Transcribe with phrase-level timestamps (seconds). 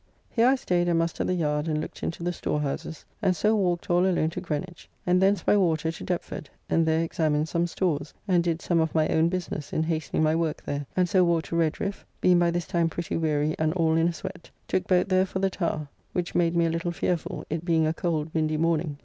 [0.31, 3.87] Here I staid and mustered the yard and looked into the storehouses; and so walked
[3.87, 8.11] all alone to Greenwich, and thence by water to Deptford, and there examined some stores,
[8.27, 11.49] and did some of my own business in hastening my work there, and so walked
[11.49, 15.07] to Redriffe, being by this time pretty weary and all in a sweat; took boat
[15.07, 18.57] there for the Tower, which made me a little fearful, it being a cold, windy
[18.57, 18.97] morning.